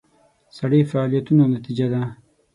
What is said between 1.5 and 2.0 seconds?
نتیجه